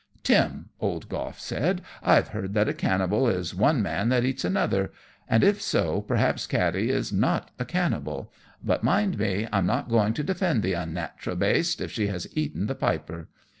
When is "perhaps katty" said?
6.01-6.89